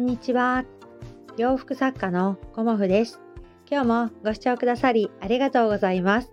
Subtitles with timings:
[0.00, 0.64] んにちは。
[1.36, 3.20] 洋服作家のコモフです。
[3.70, 6.32] 今日もご視聴くださりありがとうございます。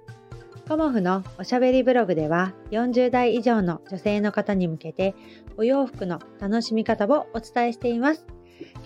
[0.70, 5.16] コモフのおしゃべりブログでは40代以上の女性の方に向けて
[5.58, 8.26] お洋服の楽しみ方をお伝えしています。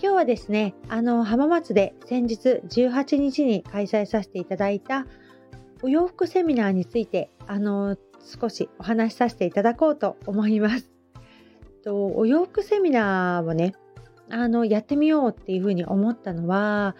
[0.00, 5.06] 日はですね、あの浜松で先日18日に開催させていただいた
[5.82, 10.90] お洋服セミナーについてあの少しお話しさせていただこうと思います。
[11.84, 13.74] とお洋服セミナーをね
[14.30, 16.96] あのやってみようっていうふうに思ったのは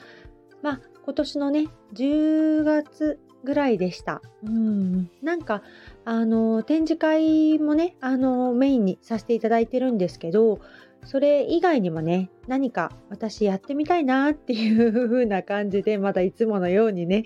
[0.62, 4.22] まあ今年のね10月ぐらいでした。
[4.44, 5.62] うん、なんか
[6.04, 10.60] あの展示会もねあのメインにさせていただいてるんですけど
[11.04, 17.24] それ以外にもね何か私やってみたいなっていう風な感じでまだいつものようにね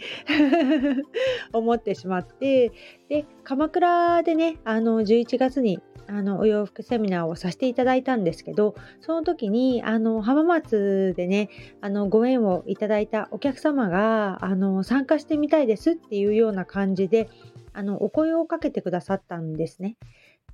[1.52, 2.72] 思ってしまって
[3.08, 11.50] で鎌倉でねあの11月にあのお洋服セミナーをさせていただいたんですけどその時にあの浜松でね
[11.80, 17.28] あのご縁をいただいたお客様があの参加してみたいですっていうような感じで
[17.72, 19.96] あのお声をかけてくださったんですね。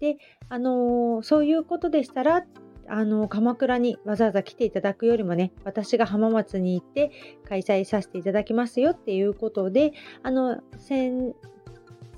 [0.00, 0.16] で
[0.48, 2.44] あのそういうことでしたら
[2.88, 7.12] あの鎌倉にわざわざ来ていただくよりもね私が浜松に行って
[7.48, 11.34] 開催させていただきますよっていうことであの先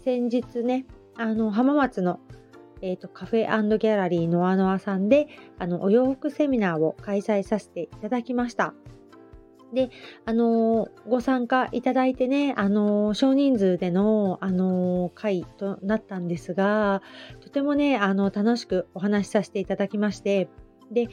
[0.07, 2.19] 日ねあの浜松の
[2.87, 8.75] えーと、カフェギャラリーノアノアさんであのお洋服セミナーを開催させていただきました。
[9.73, 9.89] で、
[10.27, 17.01] あのー、ご参加いただいてね、あのー、少人数での、あのー、会となったんですが、
[17.41, 20.51] とてもね、あの楽しくお話しさせていただきまして、
[20.93, 21.09] で、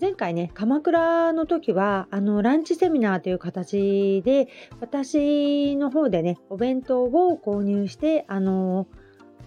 [0.00, 4.48] 前回ね、鎌倉の時は、あの、ランチセミナーという形で、
[4.80, 8.86] 私の方でね、お弁当を購入して、あの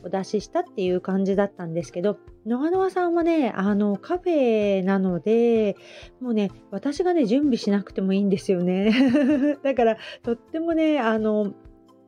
[0.04, 5.76] お出ししたっていう感じだったんですけど、ノアノアさんはね、あの、カフェなので、
[6.20, 8.92] もうね、私がね、準備しなくてもいいんですよね。
[9.64, 11.54] だから、とってもね、あの、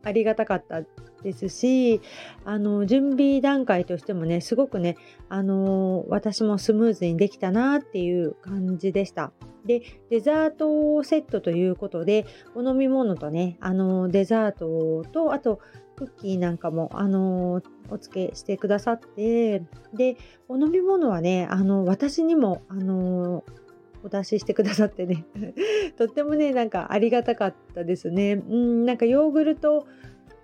[0.04, 0.84] ありがたかった
[1.24, 2.02] ですし
[2.46, 4.98] あの準備段階としてもねすごくね
[5.30, 9.32] あの私もスムーズにできたなっていう感じでした。
[9.66, 15.62] でデザートセットということでお飲み物とねあのデザートとあと
[15.96, 20.18] クッキーなんかもあのお付けしてくださってで
[20.48, 23.44] お飲み物はねあの私にもあの
[24.04, 25.26] お出ししてくださってね
[25.98, 28.44] とってもねなんかありがたかったですね。
[28.50, 29.86] うんなんかヨーグルト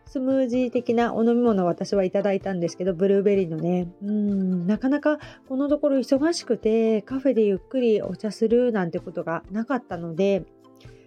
[0.06, 3.92] スムージー的なお飲み物を私はいただいたんですけどブルーベリーのね。
[4.02, 10.46] うんなかなかこのところ忙しくてカフェでゆっくりお茶するなんてことがなかったので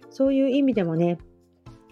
[0.09, 1.17] そういう意味でもね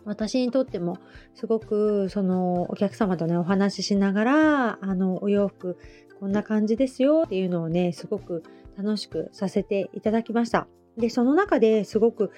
[0.05, 0.97] 私にとっても
[1.35, 5.77] すごくそのお客様とねお話ししながらあのお洋服
[6.19, 8.43] こんな感じですよっていうのをねすごく
[8.77, 10.67] 楽しくさせていただきました。
[10.97, 12.31] でその中ですごく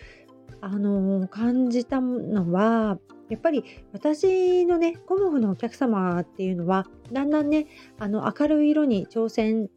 [0.61, 2.97] あの感じたのは
[3.29, 7.67] やっぱり私のねコモフのお客様っていうのはだんだんね
[7.99, 9.69] あの明るい色に挑戦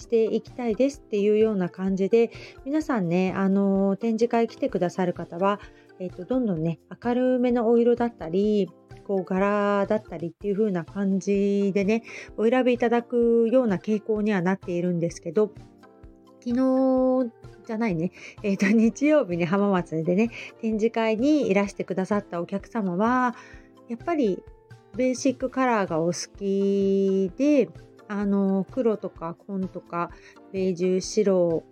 [0.00, 2.30] していきたいですっていうような感じで
[2.64, 5.60] 皆さんねあの展示会来てくださる方は、
[6.00, 8.68] えーと、どんどんね明るめのお色だったり
[9.06, 12.02] こう柄だったりっていう風な感じでね
[12.36, 15.52] お選びいただくような傾向にはなっているんですけど
[16.40, 17.30] 昨日
[17.66, 18.12] じゃないね、
[18.42, 20.30] えーと、 日曜日に浜松でね
[20.60, 23.34] 展示会にいらしてくださったお客様は
[23.88, 24.42] やっぱり
[24.96, 27.68] ベーシックカラーがお好きで
[28.10, 30.10] あの黒とか紺とか
[30.52, 31.62] ベージュ白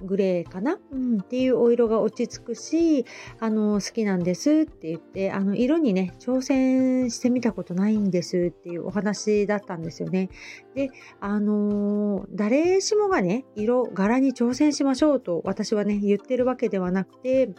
[0.00, 3.04] グレーかな、うん、っていうお色が落ち着くし
[3.40, 10.30] あの好きなんですって言ってあの色にね挑戦してみたことないんですっていうお話だったんですよね。
[10.76, 17.50] であの誰しもがね色柄に挑戦しましょうと私はね言ってるわけではなくて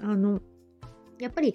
[0.00, 0.40] あの
[1.18, 1.54] やっぱり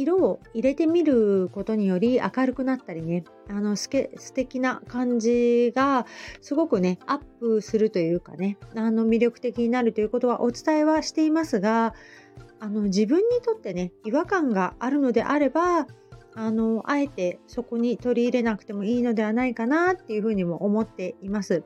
[0.00, 6.06] 色を入れてみることにより明るくなったりねあのすけ素敵な感じが
[6.40, 11.94] すごくねアップするというかねあの魅力的になるということはお伝えはしていますが
[12.60, 15.86] あの自分にとってね違和感があるのであれば
[16.34, 21.64] あのあえてそこに取り入れなくてもいいのではないかなっていうふうにも思っています。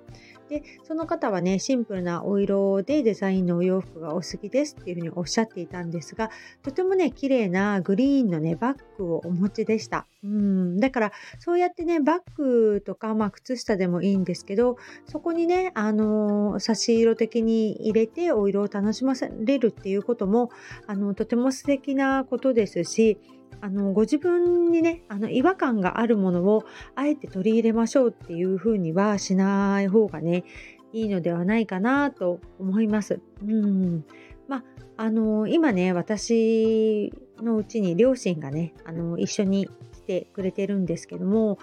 [0.48, 6.30] でその方はねシンプルなお色でデザインのお洋服がお好きですっていうふうにおっしゃっていたんですが
[6.62, 10.06] とてもね綺麗なグリーンのねバッグをお持ちでした。
[10.24, 10.78] うん。
[10.78, 20.50] だからそうやってねバッグとか、まあ、靴下でもいいんですけどそこにねあの差し色的に入れてお色を楽しませれるっていうことも
[20.86, 23.18] あのとても素敵なことですし
[23.60, 26.64] あのご自分にねあの違和感があるものを
[26.94, 30.44] あえて取り入れましょうっていうふうにはしない方がね
[30.92, 33.20] いいのではないかなと思います。
[33.42, 34.04] うん
[34.48, 34.64] まあ
[34.96, 41.58] あの今ね私のうちに両親がねあの一緒に来てくれてるんですけども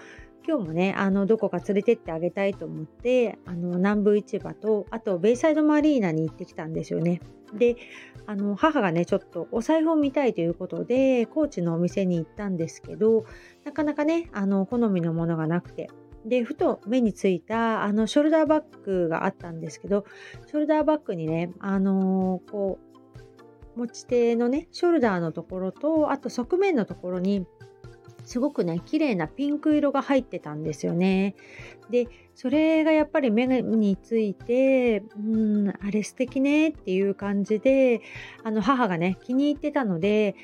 [0.46, 7.20] 今日もねあのどこか連れてってあげたいと思ってあの南部市場とあとベイサイドマリーナに行ってきたんですよね。
[7.54, 7.76] で
[8.26, 13.24] あの母がねちょっとお財布を見たいということで高知のお店に行ったんですけど
[13.64, 15.90] なかなかねあの好みのものがなくて
[16.24, 20.04] でふと目についたあのショルダーバッグがあったんですけど
[20.46, 22.78] ショルダーバッグにねあのー、こ
[23.76, 27.46] う持ち手のねショルダーのところとあと側面のところに
[28.30, 31.34] すごくね綺麗なピンク色が入ってたんですよね。
[31.90, 32.06] で
[32.36, 38.02] それがやっぱり目についてうんあれ素敵ねっていう感じで
[38.44, 40.36] あの母がね気に入ってたので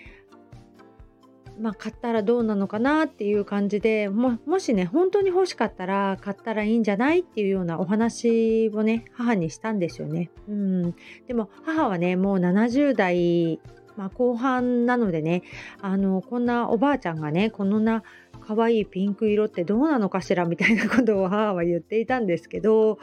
[1.61, 10.29] まあ、買ったらどうなのかなっていう感じでももしね本当に欲しかったら買ったらいいんじゃないっていうようなお話をね母にしたんですよね。
[10.49, 10.95] うん、
[11.27, 13.59] でも母はねもう70代
[13.97, 15.43] まあ、後半なのでね
[15.81, 18.03] あのこんなおばあちゃんがねこんな
[18.41, 22.99] 可愛いピンク色ってどうなのかしらみたいなことを母は言っていたんですけど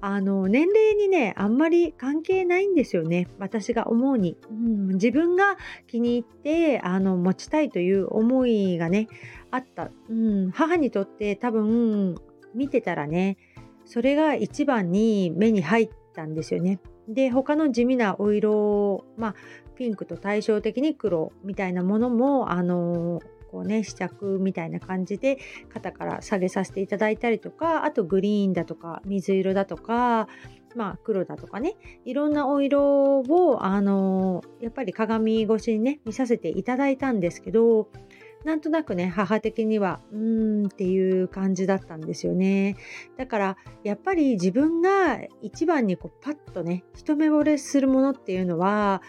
[0.00, 3.28] あの年齢にねあんまり関係ないんですよね。
[3.38, 5.56] 私が思うに、うん、自分が
[5.86, 9.08] 気に入ってあの持ちたいという思いがね
[9.50, 12.16] あった、うん、母にとって多分
[12.54, 13.38] 見てたらね
[13.86, 16.80] それが一番に目に入ったんですよね。
[17.08, 19.34] で他の地味なお色まあ
[19.76, 25.38] ピンクと対照的に黒みたいなものもあのこうね試着みたいな感じで
[25.72, 30.26] 肩から下げさせていただいたりとかあとグリーンだとか水色だとか
[30.74, 37.88] まあ黒だとかねいろんなお色をあのやっぱり鏡越しにね見させていただいたんですけど
[38.44, 42.76] なんとなくね母的にはうーんっていう感じだったんですよね。
[43.16, 49.00] だからやっぱり自分が一番にこうパッとね一目惚れするものっていうのは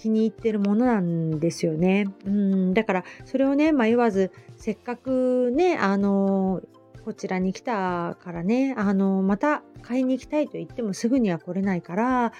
[0.00, 2.06] 気に入ってるものなんですよね。
[2.24, 6.62] うんだからそれをね迷わずせっかくねあの
[7.04, 12.32] こちらに来たからねあのまた買いに行きたいと言ってもすぐには来れないから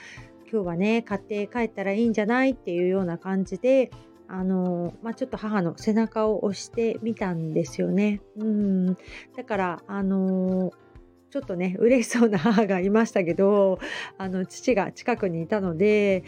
[0.51, 3.91] 今日はね買って帰ったらいいんじゃないっていうような感じで
[4.27, 8.23] あの、まあ、ちょっと母の背中を押してみたんですよね。
[8.39, 8.95] うん
[9.37, 10.73] だからあの
[11.31, 13.79] ちょっとね嬉しそうな母がいましたけど
[14.19, 16.25] あの父が近くにいたので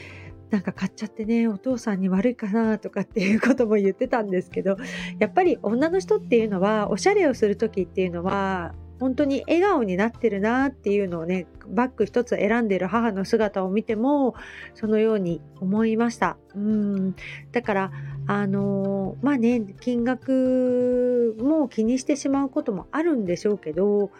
[0.53, 4.77] なんか買っちゃってねお父さんに悪いかなとかっていうことも言ってたんですけど
[5.19, 14.35] やっぱり女の人っていうのはおしゃれをする時っていうのは本当に笑顔になってるなっていうのをねバッグ一つ選んでる母の姿を見ても
[14.75, 16.37] そのように思いました。
[16.55, 17.17] うん。
[17.51, 17.91] だから
[18.27, 24.11] あのまあね金額も気にしてしまうこともあるんでしょうけど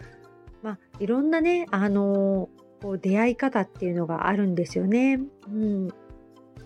[0.63, 2.49] まあいろんなねあの
[2.83, 5.21] こう出会い方っていうのがあるんですよね。
[5.47, 5.89] うん、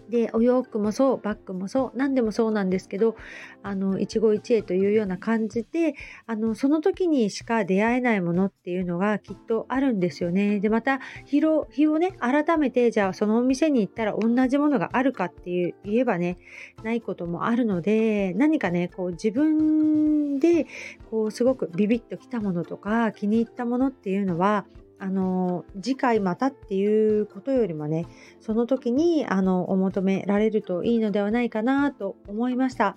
[0.09, 3.17] でお洋服もそうバッグもそう何でもそうなんですけど
[3.63, 5.95] あの一期一会というような感じで
[6.27, 10.61] あのその時にしか出会えないものっていうのがきっとあるんですよね。
[10.61, 16.39] でまた日を日をね改めてじゃあそのお店に行ったら同じものがあるかっていう言えばね
[16.83, 20.67] ないこともあるので何かねこう自分で
[21.11, 24.67] こうすごくビビッときたものとか気に入ったものっていうのは
[24.99, 28.07] あの次回またっていうことよりもね
[28.41, 32.97] その時にあのお求められるといいのではないかなと思いました。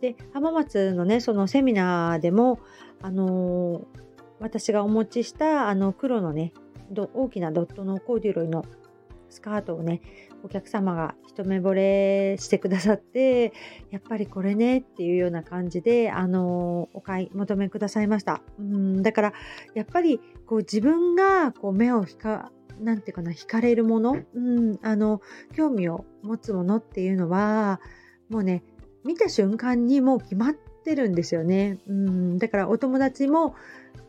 [0.00, 2.60] で浜松のねそのセミナーでも
[3.02, 3.82] あの
[4.38, 6.52] 私がお持ちしたあの黒のね
[7.14, 8.64] 大きなドットのコーデュロイの
[9.30, 10.00] スカートをね
[10.42, 13.52] お客様が一目惚れしてくださって
[13.90, 18.42] やっぱりこれねっていうような感じであのお買い求めくださいました。
[18.58, 19.32] うんだから
[19.74, 25.20] やっぱりこう自分がこう目を引かなんていうかな惹かれるもの、うん、あの
[25.54, 27.80] 興味を持つものっていうのは
[28.30, 28.62] もうね
[29.04, 33.54] 見た瞬間にもう決まってるんですよね、うん、だからお友達も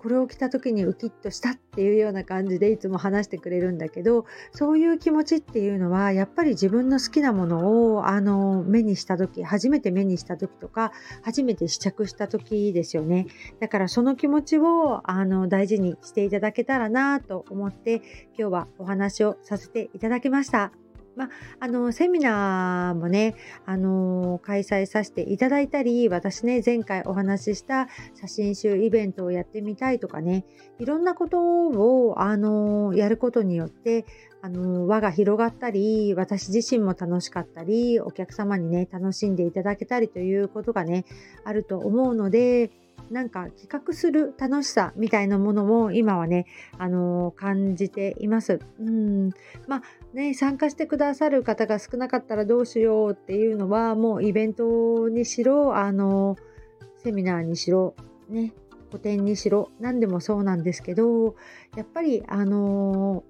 [0.01, 13.27] これを着た時にウキッとしたっていうような感じでいつも話してくれるんだけどそういう気持ちっていうのはやっぱり自分の好きなものをあの目にした時初めて目にした時とか初めて試着した時ですよね
[13.59, 18.01] だからその気持ちをあの大事にしていただけたらなと思って
[18.37, 20.71] 今日はお話をさせていただきました。
[21.21, 23.35] まあのセミナーもね、
[23.67, 30.45] あの開催させていただいたり私ね前回お話しした写真集イベントをやってみたいとかね
[30.79, 34.05] いろんなことを、あのやることによって
[34.41, 41.05] あの輪が広がったり私自身も楽しかったりお客様にね楽しんでいただけたりということがね
[41.45, 42.71] あると思うので
[43.11, 46.45] なんか企画する楽しさみたいなものも今はね、
[46.77, 48.59] あの、感じています。
[48.79, 49.31] うん
[49.67, 49.81] まあ
[50.13, 56.35] ね、参加してくださる方が少なかったらどうしようっていうのはもうイベントにしろ、あの、
[56.97, 57.95] セミナーにしろ、
[58.29, 58.53] ね、
[58.91, 61.35] 個展にしろ何でもそうなんですけど
[61.75, 63.23] やっぱりあの、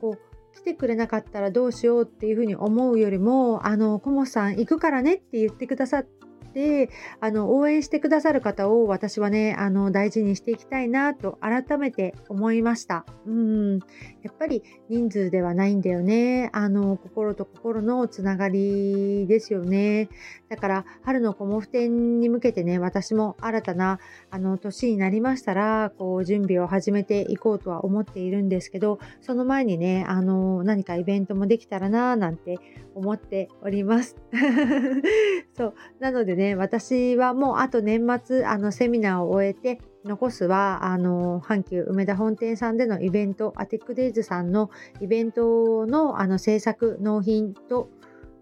[0.00, 6.25] こう来てくれなかったらどうしようっていうふうに思うよりもあのコモさん行くからねって言ってくださって
[6.56, 6.88] で
[7.20, 13.04] あの応援してくださる方を私はねあの大事にしていきたいなと改めて思いました。
[13.26, 13.78] うん。
[14.22, 16.48] やっぱり人数ではないんだよね。
[16.54, 20.08] あの心と心のつながりですよね。
[20.48, 23.98] だから春のコモフ展に向けてね私も新たな
[24.30, 32.58] あの年になりましたらこう準備を始めていこうとは思っているんですけどその前にねあの何かイベントもできたらななんて
[32.94, 34.16] 思っております。
[35.54, 35.74] そう。
[36.00, 47.90] なのでね私はもうあと年末あのセミナーを終えて残すはあの阪急梅田本店さんでのイベントアテックデイズさんのイベントのあの制作納品と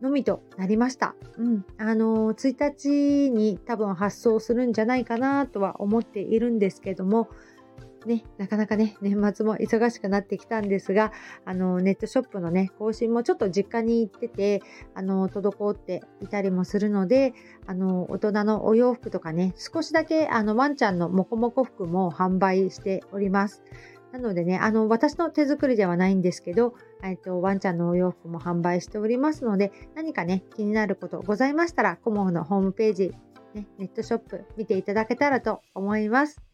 [0.03, 1.15] のみとなりました。
[1.39, 7.31] うん、あの1日に多分発送するんじゃないかなとは思っているんですけども
[8.07, 11.13] ね、なかなかね、年末も忙しくなってきたんですが、
[11.45, 14.63] あの、ネットショップのね、更新もちょっと実家に行ってて、
[14.95, 17.33] あの、滞っていたりもするので、
[17.67, 23.63] あの、大人のお洋服とかね、少しだけ、あの、ワンちゃんのモコモコ服も販売しております。
[24.13, 33.13] なのでね、あの、私の手作りではないんですけど、えっと、ワンちゃんのお洋服も販売しておりますので、何かね、気になることございましたら、コモフのホームページ、
[33.55, 36.54] ね、ネットショップ見ていただけたらと思います。